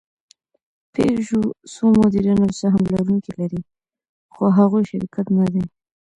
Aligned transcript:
پيژو 0.93 1.43
څو 1.73 1.85
مدیران 1.99 2.39
او 2.45 2.51
سهم 2.61 2.83
لرونکي 2.93 3.31
لري؛ 3.39 3.61
خو 4.33 4.43
هغوی 4.57 4.83
شرکت 4.91 5.25
نهدي. 5.35 5.63